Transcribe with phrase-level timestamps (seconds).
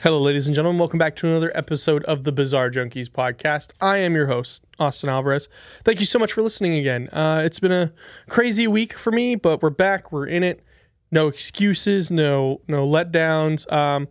[0.00, 0.78] Hello, ladies and gentlemen.
[0.78, 3.72] Welcome back to another episode of the Bizarre Junkeez podcast.
[3.80, 5.48] I am your host, Austin Alvarez.
[5.82, 7.08] Thank you so much for listening again.
[7.08, 7.92] Uh, it's been a
[8.28, 10.12] crazy week for me, but we're back.
[10.12, 10.62] We're in it.
[11.10, 12.12] No excuses.
[12.12, 13.70] No no letdowns.
[13.72, 14.06] Um,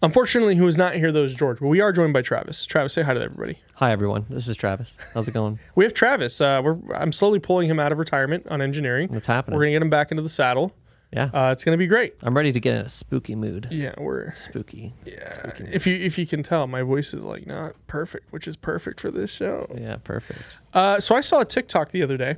[0.00, 1.58] unfortunately, who is not here though is George.
[1.58, 2.64] But we are joined by Travis.
[2.64, 3.58] Travis, say hi to everybody.
[3.74, 4.96] Hi everyone, this is Travis.
[5.12, 5.58] How's it going?
[5.74, 6.40] We have Travis.
[6.40, 9.08] Uh, we're I'm slowly pulling him out of retirement on engineering.
[9.08, 9.56] What's happening?
[9.56, 10.72] We're gonna get him back into the saddle.
[11.12, 12.14] Yeah, Uh, it's gonna be great.
[12.22, 13.68] I'm ready to get in a spooky mood.
[13.70, 14.94] Yeah, we're Spooky.
[15.04, 15.52] yeah.
[15.70, 19.00] If you if you can tell, my voice is like not perfect, which is perfect
[19.00, 19.66] for this show.
[19.78, 20.56] Yeah, perfect.
[20.72, 22.36] Uh, so I saw a TikTok the other day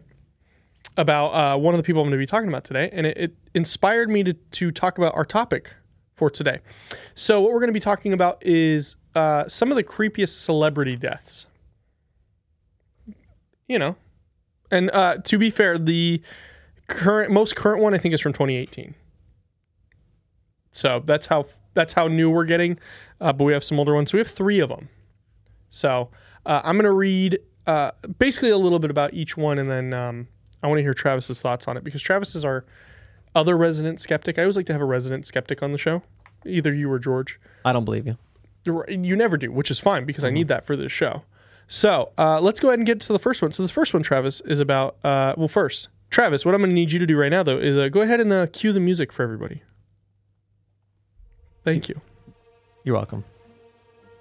[0.96, 3.16] about uh, one of the people I'm going to be talking about today, and it,
[3.16, 5.74] it inspired me to to talk about our topic
[6.14, 6.58] for today.
[7.14, 10.96] So what we're going to be talking about is uh, some of the creepiest celebrity
[10.96, 11.46] deaths.
[13.66, 13.96] You know,
[14.70, 16.20] and uh, to be fair, the
[16.86, 18.94] current most current one I think is from 2018.
[20.70, 22.78] So that's how that's how new we're getting,
[23.20, 24.10] uh, but we have some older ones.
[24.10, 24.88] So we have three of them.
[25.70, 26.10] So
[26.46, 29.92] uh, I'm going to read uh, basically a little bit about each one, and then
[29.92, 30.28] um,
[30.62, 32.64] I want to hear Travis's thoughts on it because Travis is our
[33.34, 34.38] other resident skeptic.
[34.38, 36.02] I always like to have a resident skeptic on the show,
[36.46, 37.40] either you or George.
[37.64, 38.16] I don't believe you.
[38.88, 41.22] You never do, which is fine because I need that for this show.
[41.66, 43.52] So uh, let's go ahead and get to the first one.
[43.52, 46.76] So the first one, Travis, is about uh, well, first, Travis, what I'm going to
[46.76, 48.78] need you to do right now though is uh, go ahead and uh, cue the
[48.78, 49.62] music for everybody.
[51.64, 52.00] Thank you.
[52.84, 53.24] You're welcome.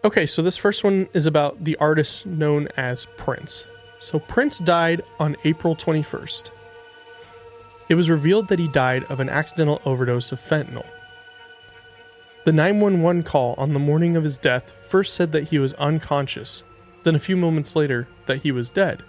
[0.04, 3.68] Okay, so this first one is about the artist known as Prince.
[4.00, 6.50] So Prince died on April 21st.
[7.90, 10.88] It was revealed that he died of an accidental overdose of fentanyl.
[12.44, 16.64] The 911 call on the morning of his death first said that he was unconscious,
[17.04, 19.04] then a few moments later that he was dead.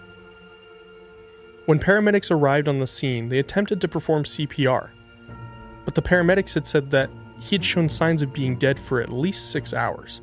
[1.65, 4.89] When paramedics arrived on the scene, they attempted to perform CPR,
[5.83, 7.09] but the paramedics had said that
[7.39, 10.21] he had shown signs of being dead for at least six hours.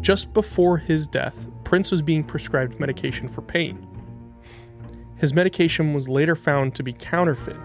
[0.00, 3.86] Just before his death, Prince was being prescribed medication for pain.
[5.16, 7.56] His medication was later found to be counterfeit,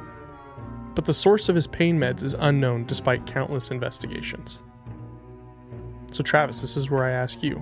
[0.93, 4.61] but the source of his pain meds is unknown despite countless investigations.
[6.11, 7.61] So, Travis, this is where I ask you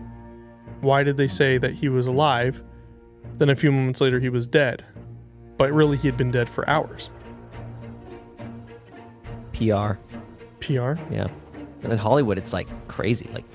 [0.82, 2.62] why did they say that he was alive,
[3.38, 4.84] then a few moments later he was dead,
[5.58, 7.10] but really he had been dead for hours?
[9.54, 9.94] PR.
[10.60, 10.96] PR?
[11.12, 11.28] Yeah.
[11.84, 13.30] And in Hollywood, it's like crazy.
[13.34, 13.46] Like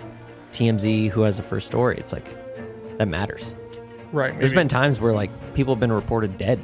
[0.53, 2.27] TMZ, who has the first story, it's like
[2.99, 3.57] that matters.
[4.13, 4.37] Right.
[4.39, 6.61] There's been times where like people have been reported dead.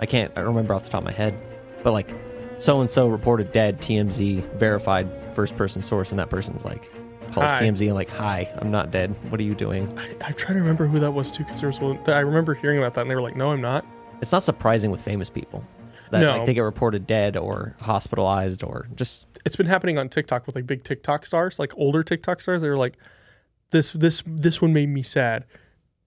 [0.00, 0.30] I can't.
[0.32, 1.34] I don't remember off the top of my head,
[1.82, 2.14] but like
[2.58, 3.80] so and so reported dead.
[3.80, 6.90] TMZ verified first person source, and that person's like
[7.32, 7.60] calls Hi.
[7.60, 9.14] TMZ and like, "Hi, I'm not dead.
[9.30, 9.86] What are you doing?"
[10.20, 11.98] I'm trying to remember who that was too, because there was one.
[12.06, 13.84] I remember hearing about that, and they were like, "No, I'm not."
[14.20, 15.62] It's not surprising with famous people
[16.10, 16.36] that No.
[16.38, 20.56] like they get reported dead or hospitalized or just It's been happening on TikTok with
[20.56, 22.62] like big TikTok stars, like older TikTok stars.
[22.62, 22.96] They were like,
[23.70, 25.44] "This, this, this one made me sad,"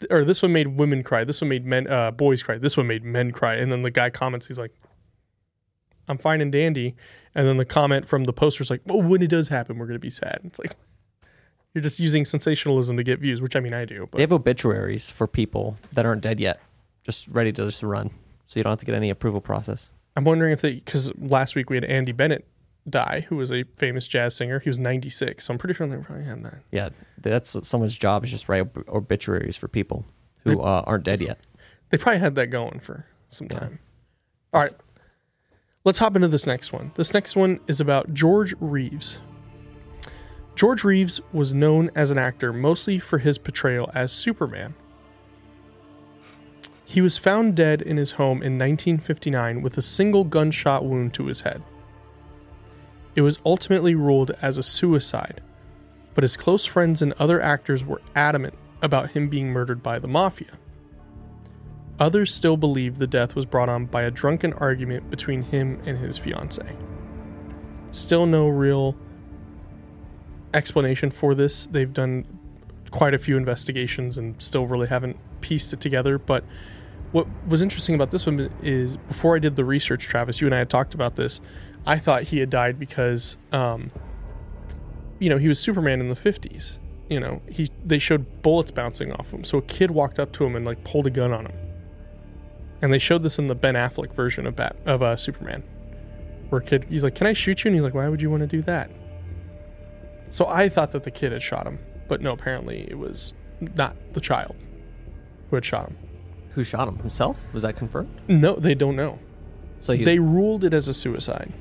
[0.09, 2.57] or "This one made women cry." This one made men, uh, boys cry.
[2.57, 3.55] This one made men cry.
[3.55, 4.73] And then the guy comments, he's like,
[6.07, 6.95] "I'm fine and dandy,"
[7.35, 9.85] and then the comment from the poster is like, "Well, when it does happen, we're
[9.87, 10.75] gonna be sad." It's like
[11.73, 15.09] you're just using sensationalism to get views, which I mean, I do, they have obituaries
[15.09, 16.59] for people that aren't dead yet,
[17.03, 18.09] just ready to just run,
[18.45, 19.89] so you don't have to get any approval process.
[20.15, 22.45] I'm wondering if they because last week we had Tony Bennett
[22.89, 24.59] die, who was a famous jazz singer.
[24.59, 26.55] He was 96, so I'm pretty sure they probably had that.
[26.71, 30.05] Yeah, that's someone's job is just write ob- obituaries for people
[30.43, 31.37] who uh, aren't dead yet.
[31.89, 33.59] They probably had that going for some Yeah.
[33.59, 33.79] time.
[34.53, 34.73] All right.
[35.85, 36.91] Let's hop into this next one.
[36.95, 39.19] This next one is about George Reeves.
[40.59, 44.73] George Reeves was known as an actor mostly for his portrayal as Superman.
[46.83, 51.27] He was found dead in his home in 1959 with a single gunshot wound to
[51.27, 51.63] his head.
[53.15, 55.39] It was ultimately ruled as a suicide,
[56.13, 60.09] but his close friends and other actors were adamant about him being murdered by the
[60.09, 60.57] mafia.
[62.01, 65.99] Others still believe the death was brought on by a drunken argument between him and
[65.99, 66.75] his fiancee.
[67.91, 68.97] Still no real
[70.53, 71.65] explanation for this.
[71.67, 72.25] They've done
[72.91, 76.17] quite a few investigations and still really haven't pieced it together.
[76.17, 76.43] But
[77.11, 80.55] what was interesting about this one is before I did the research, Travis, you and
[80.55, 81.41] I had talked about this.
[81.85, 83.91] I thought he had died because, um,
[85.17, 86.77] you know, he was Superman in the 50s.
[87.09, 89.43] You know, he they showed bullets bouncing off him.
[89.43, 91.57] So a kid walked up to him and like pulled a gun on him.
[92.81, 95.63] And they showed this in the Ben Affleck version of Bat of uh, Superman,
[96.49, 98.41] where kid he's like, "Can I shoot you?" And he's like, "Why would you want
[98.41, 98.91] to do that?"
[100.29, 103.95] So I thought that the kid had shot him, but no, apparently it was not
[104.13, 104.55] the child
[105.49, 105.97] who had shot him.
[106.51, 106.97] Who shot him?
[106.99, 107.37] Himself?
[107.53, 108.09] Was that confirmed?
[108.27, 109.19] No, they don't know.
[109.79, 111.51] So he, They ruled it as a suicide.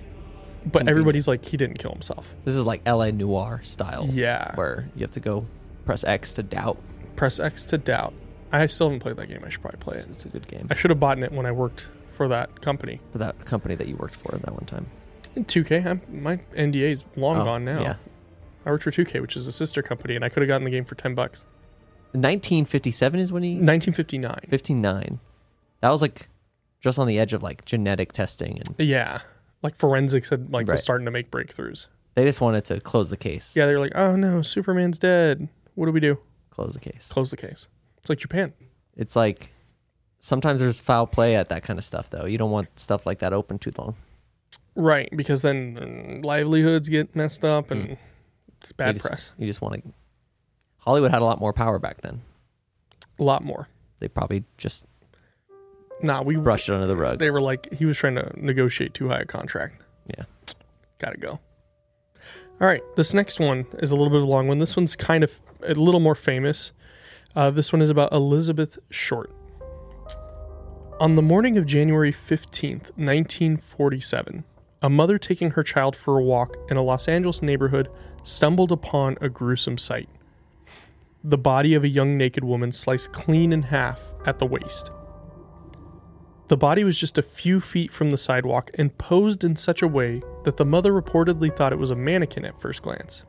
[0.67, 2.35] but everybody's like he didn't kill himself.
[2.45, 4.09] This is like LA Noire style.
[4.11, 4.55] Yeah.
[4.57, 5.47] Where you have to go
[5.85, 6.79] press X to doubt.
[7.17, 8.13] Press X to doubt.
[8.53, 9.43] I still haven't played that game.
[9.45, 10.07] I should probably play it.
[10.09, 13.01] it's a good game I should have bought it when I worked for that company.
[13.13, 14.87] for that company that you worked for that one time.
[15.37, 17.81] In 2K, I'm, my NDA is long Oh, gone now.
[17.83, 17.95] Yeah.
[18.77, 20.95] For 2K, which is a sister company, and I could have gotten the game for
[20.95, 21.45] 10 bucks.
[22.13, 24.41] 1957 is when he 1959.
[24.49, 25.21] 59.
[25.81, 26.29] That was like
[26.81, 29.21] just on the edge of like genetic testing, and Yeah,
[29.63, 30.75] like forensics had like Right.
[30.75, 31.87] was starting to make breakthroughs.
[32.15, 33.55] they just wanted to close the case.
[33.57, 35.49] Yeah, they were like, "Oh no, Superman's dead.
[35.75, 36.19] What do we do?
[36.51, 37.09] Close the case.
[37.09, 37.69] Close the case."
[37.99, 38.53] It's like Japan.
[38.97, 39.53] It's like
[40.19, 42.25] sometimes there's foul play at that kind of stuff, though.
[42.27, 43.95] You don't want stuff like that open too long.
[44.75, 47.97] Right, because then mm, livelihoods get messed up and
[48.61, 49.33] it's You bad just, press.
[49.39, 49.93] You just want to.
[50.79, 52.23] Hollywood had a lot more power back then.
[53.19, 53.69] A lot more.
[54.01, 54.85] They probably just
[56.01, 57.19] Nah, we brushed it under the rug.
[57.19, 59.83] They were like he was trying to negotiate too high a contract.
[60.17, 60.25] Yeah.
[60.99, 61.41] Got to go.
[62.61, 64.59] All right, this next one is a little bit of a long one.
[64.59, 66.73] This one's kind of a little more famous.
[67.37, 69.33] Uh, this one is about Elizabeth Short.
[70.99, 74.43] On the morning of January 15th, 1947,
[74.83, 77.89] a mother taking her child for a walk in a Los Angeles neighborhood
[78.23, 80.09] stumbled upon a gruesome sight.
[81.25, 84.91] The body of a young naked woman sliced clean in half at the waist.
[86.49, 89.89] The body was just a few feet from the sidewalk and posed in such a
[89.89, 93.25] way that the mother reportedly thought it was a mannequin at first glance.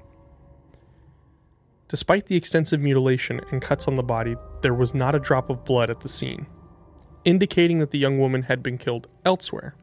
[1.90, 5.66] Despite the extensive mutilation and cuts on the body, there was not a drop of
[5.66, 6.45] blood at the scene,
[7.25, 9.75] indicating that the young woman had been killed elsewhere.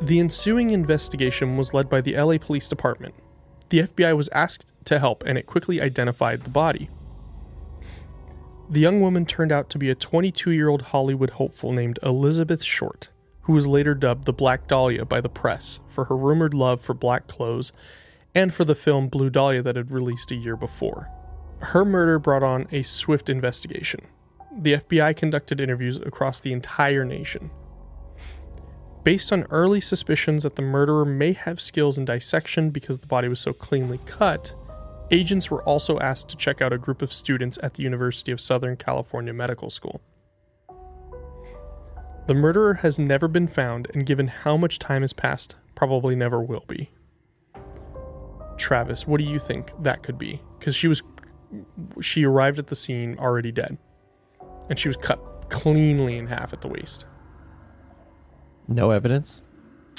[0.00, 3.14] The ensuing investigation was led by the LA Police Department.
[3.70, 6.90] The FBI was asked to help and it quickly identified the body.
[8.68, 12.62] The young woman turned out to be a 22 year old Hollywood hopeful named Elizabeth
[12.62, 13.08] Short,
[13.42, 16.94] who was later dubbed the Black Dahlia by the press for her rumored love for
[16.94, 17.72] black clothes
[18.34, 21.08] and for the film Blue Dahlia that had released a year before.
[21.60, 24.00] Her murder brought on a swift investigation.
[24.56, 27.50] The FBI conducted interviews across the entire nation.
[29.04, 33.28] Based on early suspicions that the murderer may have skills in dissection because the body
[33.28, 34.54] was so cleanly cut,
[35.10, 38.40] agents were also asked to check out a group of students at the University of
[38.40, 40.00] Southern California Medical School.
[42.26, 46.40] The murderer has never been found, and given how much time has passed, probably never
[46.40, 46.90] will be.
[48.56, 50.40] Travis, what do you think that could be?
[50.58, 51.02] Because she was,
[52.00, 53.76] she arrived at the scene already dead,
[54.70, 57.04] and she was cut cleanly in half at the waist.
[58.68, 59.42] No evidence.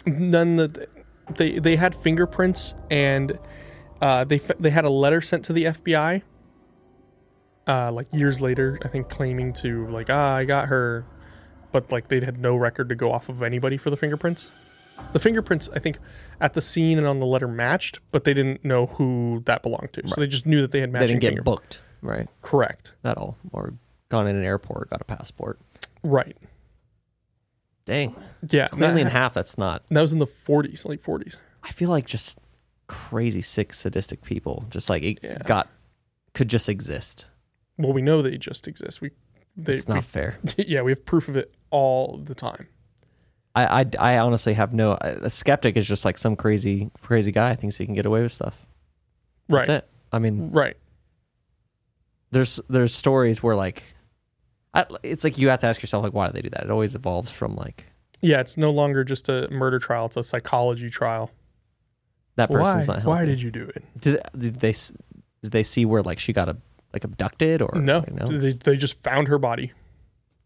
[0.06, 0.90] None that
[1.38, 3.38] they they had fingerprints, and
[4.02, 6.22] uh, they they had a letter sent to the FBI.
[7.68, 11.06] Uh, like years later, I think claiming to like ah I got her,
[11.72, 14.52] but like they had no record to go off of anybody for the fingerprints.
[15.12, 15.98] The fingerprints, I think,
[16.40, 19.92] at the scene and on the letter matched, but they didn't know who that belonged
[19.94, 20.08] to.
[20.08, 22.30] So they just knew that they had matching They didn't get finger- booked, right?
[22.42, 22.94] Correct.
[23.04, 23.74] At all, or
[24.10, 25.60] gone in an airport, got a passport.
[26.04, 26.38] Right.
[27.86, 28.16] Dang,
[28.50, 28.68] Yeah.
[28.70, 29.34] cleanly in half.
[29.34, 29.84] That's not.
[29.90, 31.38] that was in the 40s, late 40s.
[31.64, 32.40] I feel like just
[32.88, 34.66] crazy, sick, sadistic people.
[34.70, 35.38] Just like it Yeah.
[35.46, 35.70] got
[36.34, 37.26] could just exist.
[37.78, 39.02] Well, we know they just exist.
[39.02, 39.12] We,
[39.56, 40.38] they, it's not fair.
[40.58, 42.68] yeah, we have proof of it all the time.
[43.56, 44.98] I, I, I honestly have no.
[45.02, 48.32] A skeptic is just like some crazy, crazy guy thinks he can get away with
[48.34, 48.66] stuff.
[49.48, 49.66] Right.
[49.66, 49.90] That's it.
[50.12, 50.76] I mean, Right.
[52.32, 53.84] there's there's stories where like,
[54.76, 56.64] I, it's like you have to ask yourself like, why do they do that?
[56.64, 57.86] It always evolves from like
[58.22, 61.32] Yeah, it's no longer just a murder trial; it's a psychology trial.
[62.36, 62.60] that Why?
[62.64, 63.08] person's not healthy.
[63.10, 63.84] Why did you do it?
[64.00, 64.92] did, did they s-
[65.42, 66.58] did they see where like she got a
[66.94, 68.26] like abducted or No, like, no?
[68.28, 69.72] They, they just found her body.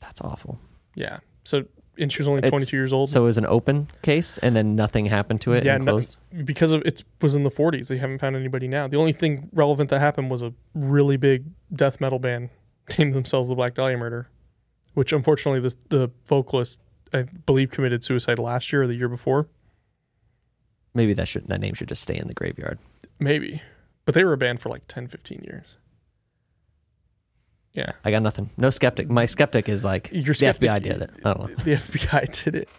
[0.02, 0.60] That's awful.
[0.96, 1.20] Yeah.
[1.44, 1.66] So,
[1.98, 3.10] and she was only It's- 22 years old.
[3.10, 5.94] So it was an open case, and then nothing happened to it yeah, and no-
[5.94, 6.16] closed.
[6.46, 7.88] because of it was in the 40s.
[7.88, 8.88] They haven't found anybody now.
[8.88, 12.50] The only thing relevant that happened was a really big death metal band
[12.98, 14.30] named themselves the Black Dahlia Murder,
[14.94, 16.80] which unfortunately the the vocalist
[17.14, 19.48] I believe committed suicide last year or the year before.
[20.94, 22.80] Maybe that should that name should just stay in the graveyard.
[23.20, 23.62] Maybe.
[24.06, 25.78] But they were a band for like 10, 15 years.
[27.74, 27.92] Yeah.
[28.04, 28.50] I got nothing.
[28.58, 29.10] No skeptic.
[29.10, 31.12] My skeptic is like Your the FBI did it.
[31.24, 31.64] I don't know.
[31.64, 32.70] The FBI did it.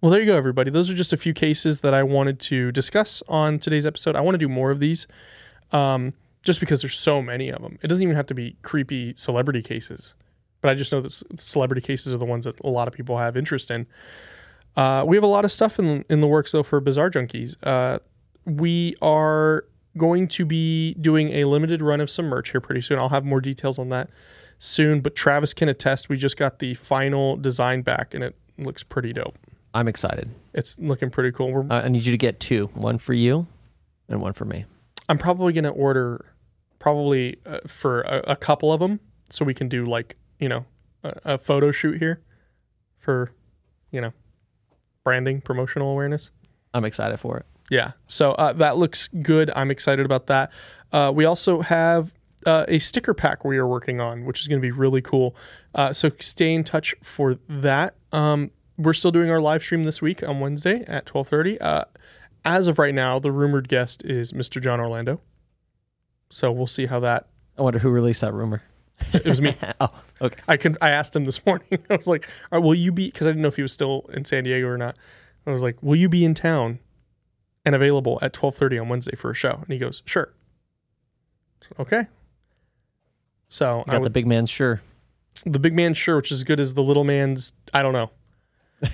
[0.00, 0.70] Well, there you go, everybody.
[0.70, 4.14] Those are just a few cases that I wanted to discuss on today's episode.
[4.14, 5.06] I want to do more of these
[5.72, 6.12] um,
[6.44, 7.78] just because there's so many of them.
[7.82, 10.14] It doesn't even have to be creepy celebrity cases,
[10.60, 13.18] but I just know that celebrity cases are the ones that a lot of people
[13.18, 13.86] have interest in.
[14.76, 17.56] Uh, we have a lot of stuff in, in the works, though, for Bizarre Junkeez.
[17.62, 17.98] Uh,
[18.44, 19.64] we are
[19.96, 22.98] going to be doing a limited run of some merch here pretty soon.
[22.98, 24.10] I'll have more details on that
[24.58, 28.82] soon, but Travis can attest we just got the final design back and it looks
[28.82, 29.38] pretty dope.
[29.72, 30.30] I'm excited.
[30.52, 31.66] It's looking pretty cool.
[31.70, 33.46] Uh, I need you to get two, one for you,
[34.08, 34.64] and one for me.
[35.08, 36.24] I'm probably gonna order
[36.84, 39.00] probably uh, for a, a couple of them
[39.30, 40.66] so we can do like you know
[41.02, 42.20] a, a photo shoot here
[42.98, 43.30] for
[43.90, 44.12] you know
[45.02, 46.30] branding promotional awareness.
[46.74, 47.46] I'm excited for it.
[47.70, 47.92] Yeah.
[48.06, 49.50] So uh, that looks good.
[49.56, 50.50] I'm excited about that.
[50.92, 52.12] Uh, we also have
[52.44, 55.34] uh, a sticker pack we are working on, which is going to be really cool.
[55.74, 57.94] Uh, so stay in touch for that.
[58.12, 61.56] Um, we're still doing our live stream this week on Wednesday at 12:30.
[61.62, 61.84] Uh,
[62.44, 64.60] as of right now, the rumored guest is Mr.
[64.60, 65.22] John Orlando.
[66.34, 67.28] So we'll see how that.
[67.56, 68.60] I wonder who released that rumor.
[69.12, 69.56] It was me.
[69.80, 69.88] oh,
[70.20, 70.42] okay.
[70.48, 70.76] I can.
[70.82, 71.68] I asked him this morning.
[71.90, 73.72] I was like, "All right, "Will you be?" Because I didn't know if he was
[73.72, 74.96] still in San Diego or not.
[75.46, 76.80] I was like, "Will you be in town
[77.64, 80.34] and available at twelve thirty on Wednesday for a show?" And he goes, "Sure."
[81.62, 82.06] Said, okay.
[83.48, 84.82] So You I got would, the big man's sure.
[85.46, 87.52] the big man's sure, which is as good as the little man's.
[87.72, 88.10] I don't know.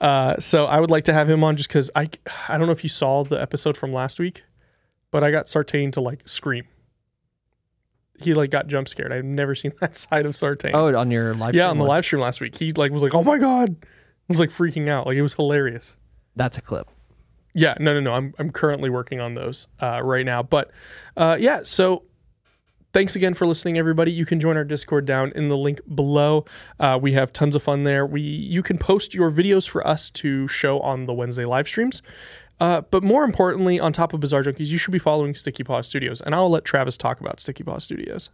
[0.00, 2.08] uh, so I would like to have him on just because I
[2.48, 4.44] I don't know if you saw the episode from last week,
[5.16, 6.66] but I got Sartain to like scream.
[8.18, 9.14] He like got jump scared.
[9.14, 10.72] I've never seen that side of Sartain.
[10.74, 13.14] Oh, on your live yeah, on the live stream last week, he like was like,
[13.14, 13.86] "Oh my god," I
[14.28, 15.06] was like freaking out.
[15.06, 15.96] Like it was hilarious.
[16.34, 16.90] That's a clip.
[17.54, 18.12] Yeah, no, no, no.
[18.12, 20.42] I'm I'm currently working on those uh, right now.
[20.42, 20.70] But
[21.16, 22.02] uh, yeah, so
[22.92, 24.12] thanks again for listening, everybody.
[24.12, 26.44] You can join our Discord down in the link below.
[26.78, 28.04] Uh, we have tons of fun there.
[28.04, 32.02] We you can post your videos for us to show on the Wednesday live streams.
[32.58, 35.82] Uh, but more importantly, on top of Bizarre Junkeez, you should be following Sticky Paw
[35.82, 38.30] Studios, and I'll let Travis talk about Sticky Paw Studios.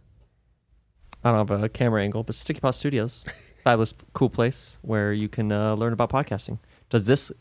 [1.23, 3.25] I don't have a camera angle, but Sticky Paw Studios,
[3.63, 6.59] fabulous, cool place where you can uh, learn about podcasting.
[6.89, 7.31] Does this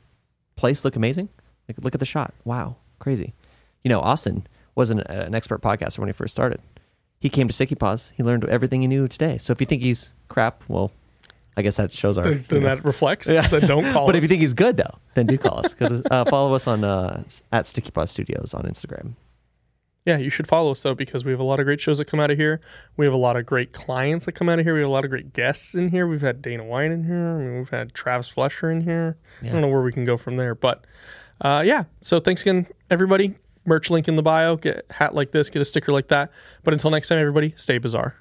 [0.57, 1.29] place look amazing?
[1.69, 2.35] Like, look at the shot.
[2.45, 3.33] Wow, crazy.
[3.85, 6.61] You know, Austin wasn't a- an expert podcaster when he first started.
[7.21, 8.13] He came to Sticky Paws.
[8.17, 9.39] He learned everything he knew today.
[9.39, 10.91] So if you think he's crap, well,
[11.57, 12.25] I guess that shows our.
[12.25, 12.75] Then, you then know.
[12.75, 13.27] that reflects.
[13.27, 13.47] Yeah.
[13.47, 14.09] Then don't call us.
[14.09, 14.19] but us.
[14.19, 15.75] if you think he's good though, then do call us.
[15.81, 19.15] Uh, follow us on uh, at Sticky Paw Studios on Instagram.
[20.05, 22.07] Yeah, you should follow us though because we have a lot of great shows that
[22.07, 22.61] come out of here.
[22.97, 24.75] We have a lot of great clients that come out of here.
[24.75, 26.09] We have a lot of great guests in here.
[26.09, 27.37] We've had Dana White in here.
[27.37, 29.17] I mean, we've had Travis Flesher in here.
[29.43, 30.85] I don't know where we can go from there, but
[31.41, 31.85] uh, yeah.
[32.01, 33.37] So thanks again, everybody.
[33.65, 34.57] Merch link in the bio.
[34.57, 35.49] Get a hat like this.
[35.51, 36.33] Get a sticker like that.
[36.65, 38.17] But until next time, everybody, stay bizarre.